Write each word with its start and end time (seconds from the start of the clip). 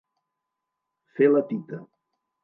Fer 1.19 1.27
la 1.33 1.43
tita. 1.51 1.83